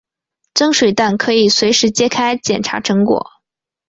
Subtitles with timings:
[0.55, 3.23] 蒸水蛋可以随时揭开捡查成果。